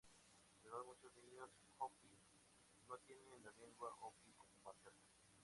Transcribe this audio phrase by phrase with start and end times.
[0.63, 1.47] Además muchos niños
[1.77, 2.17] Hopi
[2.89, 4.97] no tienen la lengua Hopi como materna.